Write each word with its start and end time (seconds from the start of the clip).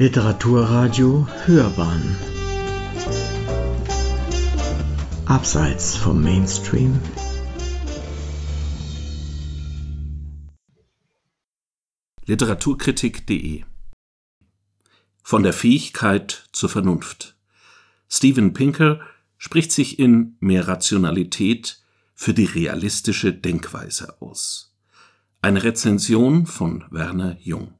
Literaturradio 0.00 1.26
Hörbahn. 1.44 2.16
Abseits 5.26 5.96
vom 5.96 6.22
Mainstream. 6.22 7.00
Literaturkritik.de 12.26 13.64
Von 15.24 15.42
der 15.42 15.52
Fähigkeit 15.52 16.48
zur 16.52 16.68
Vernunft. 16.68 17.36
Steven 18.08 18.52
Pinker 18.52 19.00
spricht 19.36 19.72
sich 19.72 19.98
in 19.98 20.36
Mehr 20.38 20.68
Rationalität 20.68 21.82
für 22.14 22.34
die 22.34 22.44
realistische 22.44 23.32
Denkweise 23.32 24.22
aus. 24.22 24.76
Eine 25.42 25.64
Rezension 25.64 26.46
von 26.46 26.84
Werner 26.92 27.36
Jung 27.40 27.77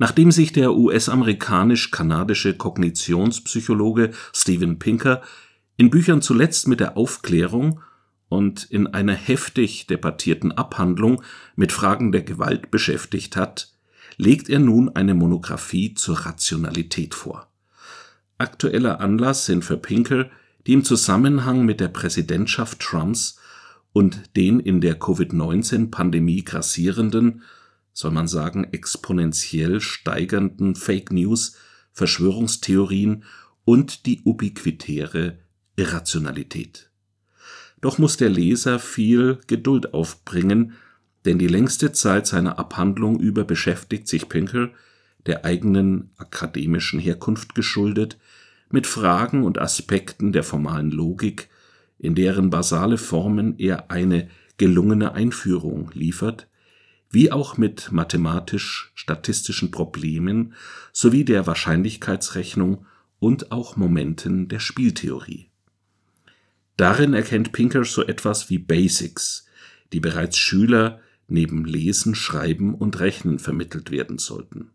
Nachdem 0.00 0.32
sich 0.32 0.54
der 0.54 0.74
US-amerikanisch-kanadische 0.74 2.54
Kognitionspsychologe 2.54 4.12
Steven 4.34 4.78
Pinker 4.78 5.20
in 5.76 5.90
Büchern 5.90 6.22
zuletzt 6.22 6.68
mit 6.68 6.80
der 6.80 6.96
Aufklärung 6.96 7.82
und 8.30 8.64
in 8.64 8.86
einer 8.86 9.12
heftig 9.12 9.88
debattierten 9.88 10.52
Abhandlung 10.52 11.22
mit 11.54 11.70
Fragen 11.70 12.12
der 12.12 12.22
Gewalt 12.22 12.70
beschäftigt 12.70 13.36
hat, 13.36 13.74
legt 14.16 14.48
er 14.48 14.58
nun 14.58 14.88
eine 14.88 15.12
Monographie 15.12 15.92
zur 15.92 16.20
Rationalität 16.20 17.14
vor. 17.14 17.48
Aktueller 18.38 19.00
Anlass 19.00 19.44
sind 19.44 19.66
für 19.66 19.76
Pinker 19.76 20.30
die 20.66 20.72
im 20.72 20.84
Zusammenhang 20.84 21.66
mit 21.66 21.78
der 21.78 21.88
Präsidentschaft 21.88 22.80
Trumps 22.80 23.38
und 23.92 24.34
den 24.36 24.60
in 24.60 24.80
der 24.80 24.98
Covid-19-Pandemie 24.98 26.42
grassierenden 26.42 27.42
soll 28.00 28.10
man 28.10 28.26
sagen, 28.26 28.64
exponentiell 28.72 29.80
steigernden 29.80 30.74
Fake 30.74 31.12
News, 31.12 31.56
Verschwörungstheorien 31.92 33.24
und 33.64 34.06
die 34.06 34.22
ubiquitäre 34.24 35.38
Irrationalität. 35.76 36.90
Doch 37.80 37.98
muss 37.98 38.16
der 38.16 38.30
Leser 38.30 38.78
viel 38.78 39.38
Geduld 39.46 39.94
aufbringen, 39.94 40.72
denn 41.24 41.38
die 41.38 41.46
längste 41.46 41.92
Zeit 41.92 42.26
seiner 42.26 42.58
Abhandlung 42.58 43.20
über 43.20 43.44
beschäftigt 43.44 44.08
sich 44.08 44.28
Pinker, 44.28 44.70
der 45.26 45.44
eigenen 45.44 46.10
akademischen 46.16 46.98
Herkunft 46.98 47.54
geschuldet, 47.54 48.18
mit 48.70 48.86
Fragen 48.86 49.44
und 49.44 49.58
Aspekten 49.58 50.32
der 50.32 50.42
formalen 50.42 50.90
Logik, 50.90 51.50
in 51.98 52.14
deren 52.14 52.48
basale 52.48 52.96
Formen 52.96 53.58
er 53.58 53.90
eine 53.90 54.30
gelungene 54.56 55.12
Einführung 55.12 55.90
liefert, 55.92 56.49
wie 57.10 57.32
auch 57.32 57.56
mit 57.56 57.90
mathematisch-statistischen 57.90 59.70
Problemen 59.70 60.54
sowie 60.92 61.24
der 61.24 61.46
Wahrscheinlichkeitsrechnung 61.46 62.86
und 63.18 63.52
auch 63.52 63.76
Momenten 63.76 64.48
der 64.48 64.60
Spieltheorie. 64.60 65.50
Darin 66.76 67.12
erkennt 67.12 67.52
Pinker 67.52 67.84
so 67.84 68.06
etwas 68.06 68.48
wie 68.48 68.58
Basics, 68.58 69.46
die 69.92 70.00
bereits 70.00 70.38
Schüler 70.38 71.00
neben 71.28 71.64
Lesen, 71.64 72.14
Schreiben 72.14 72.74
und 72.74 73.00
Rechnen 73.00 73.38
vermittelt 73.38 73.90
werden 73.90 74.18
sollten. 74.18 74.70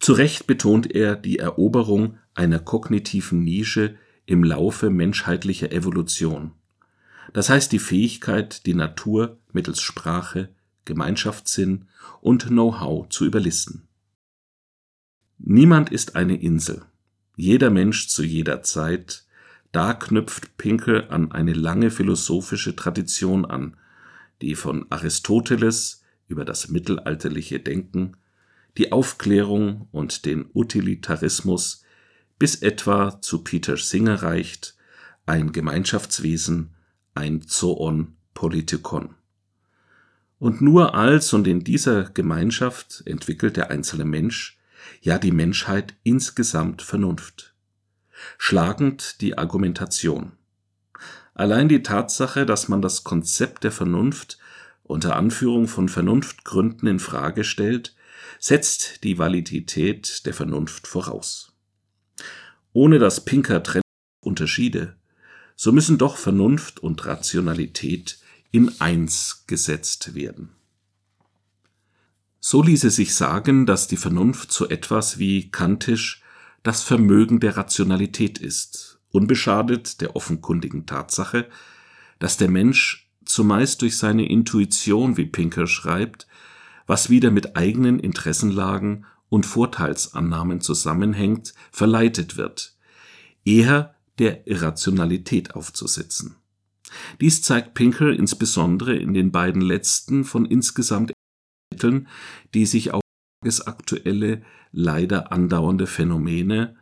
Zu 0.00 0.12
Recht 0.14 0.46
betont 0.46 0.92
er 0.92 1.16
die 1.16 1.38
Eroberung 1.38 2.18
einer 2.34 2.58
kognitiven 2.58 3.42
Nische 3.42 3.96
im 4.26 4.44
Laufe 4.44 4.90
menschheitlicher 4.90 5.72
Evolution, 5.72 6.52
das 7.32 7.48
heißt 7.48 7.72
die 7.72 7.78
Fähigkeit, 7.78 8.66
die 8.66 8.74
Natur 8.74 9.38
mittels 9.52 9.80
Sprache, 9.80 10.50
Gemeinschaftssinn 10.84 11.86
und 12.20 12.48
Know-how 12.48 13.08
zu 13.08 13.24
überlisten. 13.24 13.88
Niemand 15.38 15.90
ist 15.90 16.16
eine 16.16 16.40
Insel. 16.40 16.82
Jeder 17.36 17.70
Mensch 17.70 18.08
zu 18.08 18.22
jeder 18.22 18.62
Zeit, 18.62 19.24
da 19.72 19.94
knüpft 19.94 20.56
Pinkel 20.56 21.08
an 21.08 21.32
eine 21.32 21.52
lange 21.52 21.90
philosophische 21.90 22.76
Tradition 22.76 23.44
an, 23.44 23.76
die 24.40 24.54
von 24.54 24.86
Aristoteles 24.90 26.02
über 26.28 26.44
das 26.44 26.68
mittelalterliche 26.68 27.60
Denken, 27.60 28.16
die 28.78 28.92
Aufklärung 28.92 29.88
und 29.92 30.24
den 30.24 30.46
Utilitarismus 30.52 31.84
bis 32.38 32.56
etwa 32.56 33.20
zu 33.20 33.44
Peter 33.44 33.76
Singer 33.76 34.22
reicht, 34.22 34.76
ein 35.26 35.52
Gemeinschaftswesen, 35.52 36.74
ein 37.14 37.42
Zoon 37.42 38.16
Politikon. 38.34 39.14
Und 40.42 40.60
nur 40.60 40.96
als 40.96 41.32
und 41.34 41.46
in 41.46 41.62
dieser 41.62 42.02
Gemeinschaft 42.02 43.04
entwickelt 43.06 43.56
der 43.56 43.70
einzelne 43.70 44.04
Mensch, 44.04 44.58
ja 45.00 45.16
die 45.16 45.30
Menschheit 45.30 45.94
insgesamt 46.02 46.82
Vernunft. 46.82 47.54
Schlagend 48.38 49.20
die 49.20 49.38
Argumentation. 49.38 50.32
Allein 51.32 51.68
die 51.68 51.84
Tatsache, 51.84 52.44
dass 52.44 52.66
man 52.66 52.82
das 52.82 53.04
Konzept 53.04 53.62
der 53.62 53.70
Vernunft 53.70 54.38
unter 54.82 55.14
Anführung 55.14 55.68
von 55.68 55.88
Vernunftgründen 55.88 56.88
in 56.88 56.98
Frage 56.98 57.44
stellt, 57.44 57.94
setzt 58.40 59.04
die 59.04 59.18
Validität 59.18 60.26
der 60.26 60.34
Vernunft 60.34 60.88
voraus. 60.88 61.52
Ohne 62.72 62.98
das 62.98 63.24
Pinker 63.24 63.62
trennt 63.62 63.84
Unterschiede, 64.20 64.96
so 65.54 65.70
müssen 65.70 65.98
doch 65.98 66.16
Vernunft 66.16 66.80
und 66.80 67.06
Rationalität 67.06 68.18
in 68.52 68.80
eins 68.80 69.44
gesetzt 69.46 70.14
werden. 70.14 70.50
So 72.38 72.62
ließe 72.62 72.90
sich 72.90 73.14
sagen, 73.14 73.66
dass 73.66 73.88
die 73.88 73.96
Vernunft 73.96 74.52
so 74.52 74.68
etwas 74.68 75.18
wie 75.18 75.50
kantisch 75.50 76.22
das 76.62 76.82
Vermögen 76.82 77.40
der 77.40 77.56
Rationalität 77.56 78.38
ist, 78.38 79.00
unbeschadet 79.10 80.00
der 80.00 80.16
offenkundigen 80.16 80.86
Tatsache, 80.86 81.48
dass 82.18 82.36
der 82.36 82.50
Mensch 82.50 83.10
zumeist 83.24 83.82
durch 83.82 83.96
seine 83.96 84.28
Intuition, 84.28 85.16
wie 85.16 85.26
Pinker 85.26 85.66
schreibt, 85.66 86.26
was 86.86 87.10
wieder 87.10 87.30
mit 87.30 87.56
eigenen 87.56 87.98
Interessenlagen 87.98 89.06
und 89.28 89.46
Vorteilsannahmen 89.46 90.60
zusammenhängt, 90.60 91.54
verleitet 91.70 92.36
wird, 92.36 92.76
eher 93.44 93.94
der 94.18 94.46
Irrationalität 94.46 95.54
aufzusetzen. 95.54 96.36
Dies 97.20 97.42
zeigt 97.42 97.74
Pinker 97.74 98.10
insbesondere 98.10 98.94
in 98.94 99.14
den 99.14 99.32
beiden 99.32 99.62
letzten 99.62 100.24
von 100.24 100.44
insgesamt 100.44 101.12
Mitteln, 101.72 102.08
die 102.54 102.66
sich 102.66 102.92
auf 102.92 103.02
tagesaktuelle, 103.42 104.42
leider 104.72 105.32
andauernde 105.32 105.86
Phänomene 105.86 106.76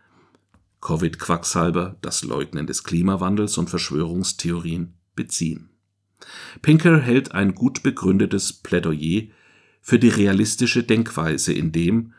Covid-Quacksalber, 0.81 1.97
das 2.01 2.25
Leugnen 2.25 2.67
des 2.67 2.85
Klimawandels 2.85 3.59
und 3.59 3.69
Verschwörungstheorien 3.69 4.95
beziehen. 5.15 5.71
Pinker 6.63 7.01
hält 7.01 7.33
ein 7.33 7.55
gut 7.55 7.83
begründetes 7.83 8.53
Plädoyer 8.53 9.29
für 9.81 9.99
die 9.99 10.09
realistische 10.09 10.83
Denkweise 10.83 11.53
in 11.53 11.73
dem, 11.73 12.13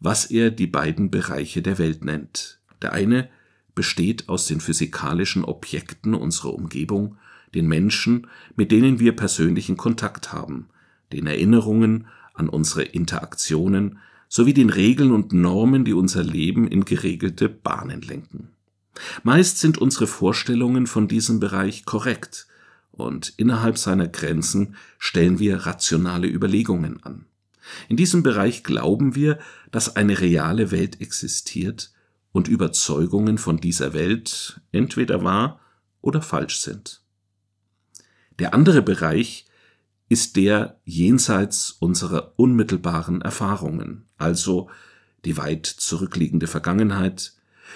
was 0.00 0.26
er 0.26 0.50
die 0.50 0.66
beiden 0.66 1.10
Bereiche 1.10 1.62
der 1.62 1.78
Welt 1.78 2.04
nennt. 2.04 2.60
Der 2.82 2.92
eine 2.92 3.28
besteht 3.74 4.28
aus 4.28 4.46
den 4.46 4.60
physikalischen 4.60 5.44
Objekten 5.44 6.14
unserer 6.14 6.54
Umgebung 6.54 7.18
den 7.56 7.66
Menschen, 7.66 8.28
mit 8.54 8.70
denen 8.70 9.00
wir 9.00 9.16
persönlichen 9.16 9.76
Kontakt 9.76 10.32
haben, 10.32 10.68
den 11.12 11.26
Erinnerungen 11.26 12.06
an 12.34 12.48
unsere 12.48 12.82
Interaktionen 12.82 13.98
sowie 14.28 14.54
den 14.54 14.70
Regeln 14.70 15.12
und 15.12 15.32
Normen, 15.32 15.84
die 15.84 15.92
unser 15.92 16.22
Leben 16.22 16.68
in 16.68 16.84
geregelte 16.84 17.48
Bahnen 17.48 18.02
lenken. 18.02 18.50
Meist 19.22 19.58
sind 19.58 19.78
unsere 19.78 20.06
Vorstellungen 20.06 20.86
von 20.86 21.08
diesem 21.08 21.40
Bereich 21.40 21.84
korrekt, 21.84 22.46
und 22.92 23.34
innerhalb 23.36 23.76
seiner 23.76 24.08
Grenzen 24.08 24.74
stellen 24.98 25.38
wir 25.38 25.66
rationale 25.66 26.28
Überlegungen 26.28 27.02
an. 27.02 27.26
In 27.88 27.96
diesem 27.96 28.22
Bereich 28.22 28.64
glauben 28.64 29.14
wir, 29.14 29.38
dass 29.70 29.96
eine 29.96 30.20
reale 30.20 30.70
Welt 30.70 31.00
existiert 31.02 31.92
und 32.32 32.48
Überzeugungen 32.48 33.36
von 33.38 33.58
dieser 33.58 33.92
Welt 33.92 34.60
entweder 34.72 35.22
wahr 35.22 35.60
oder 36.00 36.22
falsch 36.22 36.58
sind. 36.58 37.02
Der 38.38 38.54
andere 38.54 38.82
Bereich 38.82 39.46
ist 40.08 40.36
der 40.36 40.78
jenseits 40.84 41.72
unserer 41.72 42.34
unmittelbaren 42.36 43.22
Erfahrungen, 43.22 44.04
also 44.18 44.68
die 45.24 45.36
weit 45.36 45.66
zurückliegende 45.66 46.46
Vergangenheit, 46.46 47.32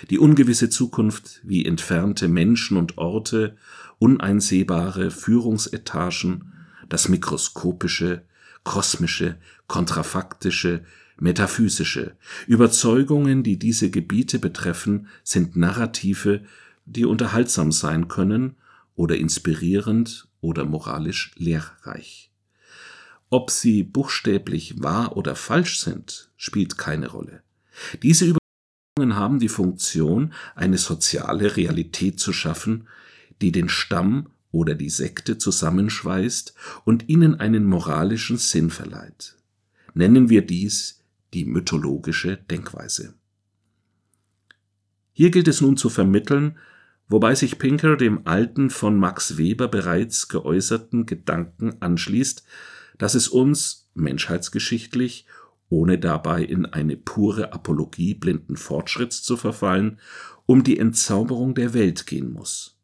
die 0.09 0.19
ungewisse 0.19 0.71
Zukunft 0.71 1.41
wie 1.43 1.65
entfernte 1.65 2.29
Menschen 2.29 2.77
und 2.77 2.99
Orte, 2.99 3.57
uneinsehbare 3.99 5.11
Führungsetagen, 5.11 6.53
das 6.89 7.09
mikroskopische, 7.09 8.23
kosmische, 8.63 9.37
kontrafaktische, 9.67 10.85
metaphysische. 11.19 12.17
Überzeugungen, 12.47 13.43
die 13.43 13.59
diese 13.59 13.91
Gebiete 13.91 14.39
betreffen, 14.39 15.09
sind 15.25 15.57
Narrative, 15.57 16.43
die 16.87 17.05
unterhaltsam 17.05 17.73
sein 17.73 18.09
können 18.09 18.57
oder 18.95 19.17
inspirierend 19.17 20.30
oder 20.41 20.65
moralisch 20.65 21.33
lehrreich. 21.37 22.31
Ob 23.29 23.51
sie 23.51 23.85
buchstäblich 23.85 24.83
wahr 24.83 25.17
oder 25.17 25.37
falsch 25.37 25.81
sind, 25.81 26.31
spielt 26.37 26.79
keine 26.79 27.09
Rolle. 27.09 27.43
Diese 28.03 28.25
Überlegungen 28.25 29.17
haben 29.17 29.39
die 29.39 29.49
Funktion, 29.49 30.33
eine 30.55 30.79
soziale 30.79 31.57
Realität 31.57 32.19
zu 32.19 32.33
schaffen, 32.33 32.89
die 33.41 33.53
den 33.53 33.69
Stamm 33.69 34.31
oder 34.51 34.75
die 34.75 34.91
Sekte 34.91 35.39
zusammenschweißt 35.39 36.55
und 36.85 37.09
ihnen 37.09 37.39
einen 37.39 37.67
moralischen 37.67 38.37
Sinn 38.37 38.71
verleiht. 38.71 39.37
Nennen 39.95 40.29
wir 40.29 40.45
dies 40.45 41.05
die 41.33 41.45
mythologische 41.45 42.37
Denkweise. 42.37 43.15
Hier 45.13 45.31
gilt 45.31 45.49
es 45.49 45.61
nun 45.61 45.77
zu 45.77 45.89
vermitteln, 45.89 46.59
wobei 47.11 47.35
sich 47.35 47.59
Pinker 47.59 47.97
dem 47.97 48.27
alten 48.27 48.71
von 48.71 48.97
Max 48.97 49.37
Weber 49.37 49.69
bereits 49.69 50.29
geäußerten 50.29 51.05
Gedanken 51.05 51.75
anschließt, 51.81 52.45
dass 52.97 53.15
es 53.15 53.29
uns 53.29 53.89
menschheitsgeschichtlich, 53.95 55.27
ohne 55.69 55.99
dabei 55.99 56.43
in 56.43 56.67
eine 56.67 56.97
pure 56.97 57.53
Apologie 57.53 58.15
blinden 58.15 58.57
Fortschritts 58.57 59.23
zu 59.23 59.37
verfallen, 59.37 59.99
um 60.47 60.65
die 60.65 60.79
Entzauberung 60.79 61.55
der 61.55 61.75
Welt 61.75 62.07
gehen 62.07 62.33
muss. 62.33 62.79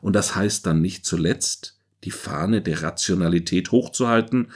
Und 0.00 0.14
das 0.14 0.34
heißt 0.34 0.64
dann 0.66 0.80
nicht 0.80 1.04
zuletzt, 1.04 1.78
die 2.04 2.10
Fahne 2.10 2.62
der 2.62 2.82
Rationalität 2.82 3.72
hochzuhalten 3.72 4.48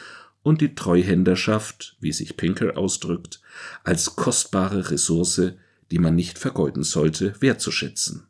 und 0.43 0.61
die 0.61 0.75
Treuhänderschaft, 0.75 1.97
wie 2.01 2.13
sich 2.13 2.37
Pinker 2.37 2.77
ausdrückt, 2.77 3.41
als 3.85 4.17
kostbare 4.17 4.91
Ressource, 4.91 5.53
die 5.91 5.99
man 5.99 6.15
nicht 6.15 6.39
vergeuden 6.39 6.83
sollte, 6.83 7.35
wertzuschätzen. 7.41 8.28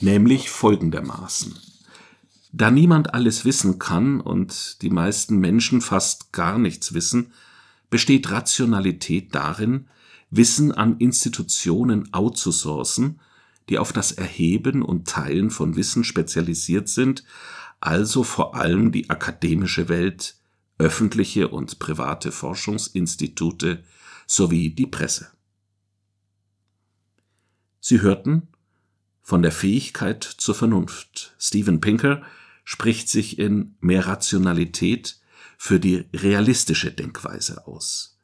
Nämlich 0.00 0.50
folgendermaßen. 0.50 1.54
Da 2.52 2.70
niemand 2.70 3.14
alles 3.14 3.44
wissen 3.44 3.78
kann 3.78 4.20
und 4.20 4.82
die 4.82 4.90
meisten 4.90 5.38
Menschen 5.38 5.80
fast 5.80 6.32
gar 6.32 6.58
nichts 6.58 6.94
wissen, 6.94 7.32
besteht 7.90 8.30
Rationalität 8.30 9.34
darin, 9.34 9.88
Wissen 10.30 10.72
an 10.72 10.98
Institutionen 10.98 12.12
outzusourcen, 12.12 13.20
die 13.68 13.78
auf 13.78 13.92
das 13.92 14.12
Erheben 14.12 14.82
und 14.82 15.06
Teilen 15.08 15.50
von 15.50 15.76
Wissen 15.76 16.04
spezialisiert 16.04 16.88
sind, 16.88 17.24
also 17.80 18.22
vor 18.22 18.54
allem 18.54 18.92
die 18.92 19.08
akademische 19.10 19.88
Welt, 19.88 20.36
öffentliche 20.78 21.48
und 21.48 21.78
private 21.78 22.32
Forschungsinstitute 22.32 23.84
sowie 24.26 24.70
die 24.70 24.86
Presse. 24.86 25.30
Sie 27.80 28.00
hörten 28.00 28.48
von 29.26 29.42
der 29.42 29.50
Fähigkeit 29.50 30.22
zur 30.22 30.54
Vernunft. 30.54 31.34
Steven 31.36 31.80
Pinker 31.80 32.22
spricht 32.62 33.08
sich 33.08 33.40
in 33.40 33.74
Mehr 33.80 34.06
Rationalität 34.06 35.18
für 35.58 35.80
die 35.80 36.04
realistische 36.14 36.92
Denkweise 36.92 37.66
aus. 37.66 38.20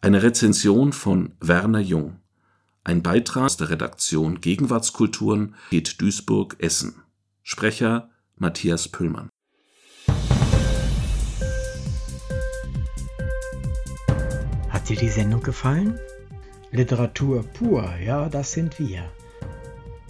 Eine 0.00 0.22
Rezension 0.22 0.94
von 0.94 1.32
Werner 1.40 1.80
Jung. 1.80 2.20
Ein 2.84 3.02
Beitrag 3.02 3.44
aus 3.44 3.58
der 3.58 3.68
Redaktion 3.68 4.40
Gegenwartskulturen 4.40 5.54
geht 5.68 6.00
Duisburg 6.00 6.56
Essen. 6.58 7.02
Sprecher 7.42 8.08
Matthias 8.36 8.88
Püllmann. 8.88 9.28
Hat 14.70 14.88
dir 14.88 14.96
die 14.96 15.10
Sendung 15.10 15.42
gefallen? 15.42 16.00
Literatur 16.70 17.42
pur, 17.42 17.94
ja, 18.02 18.30
das 18.30 18.52
sind 18.52 18.78
wir. 18.78 19.12